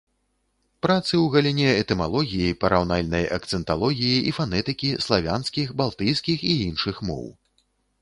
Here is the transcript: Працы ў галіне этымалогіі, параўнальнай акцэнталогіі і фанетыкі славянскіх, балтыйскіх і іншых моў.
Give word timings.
Працы 0.85 1.11
ў 1.11 1.25
галіне 1.35 1.67
этымалогіі, 1.81 2.57
параўнальнай 2.65 3.29
акцэнталогіі 3.37 4.17
і 4.33 4.35
фанетыкі 4.39 4.89
славянскіх, 5.09 5.67
балтыйскіх 5.83 6.39
і 6.53 6.61
іншых 6.69 6.95
моў. 7.11 7.25